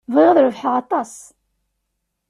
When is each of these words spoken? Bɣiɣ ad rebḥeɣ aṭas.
Bɣiɣ 0.13 0.27
ad 0.31 0.37
rebḥeɣ 0.45 0.73
aṭas. 0.81 1.13